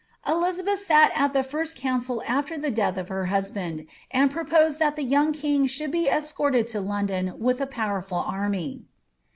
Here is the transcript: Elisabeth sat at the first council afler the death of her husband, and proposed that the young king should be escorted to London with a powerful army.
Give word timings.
Elisabeth 0.27 0.79
sat 0.79 1.11
at 1.13 1.31
the 1.31 1.43
first 1.43 1.77
council 1.77 2.23
afler 2.25 2.59
the 2.59 2.71
death 2.71 2.97
of 2.97 3.07
her 3.09 3.25
husband, 3.27 3.85
and 4.09 4.31
proposed 4.31 4.79
that 4.79 4.95
the 4.95 5.03
young 5.03 5.31
king 5.31 5.67
should 5.67 5.91
be 5.91 6.07
escorted 6.09 6.65
to 6.65 6.81
London 6.81 7.35
with 7.37 7.61
a 7.61 7.67
powerful 7.67 8.17
army. 8.17 8.81